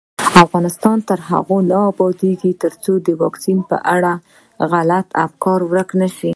[0.45, 4.13] افغانستان تر هغو نه ابادیږي، ترڅو د واکسین په اړه
[4.71, 6.29] غلط افکار ورک نشي.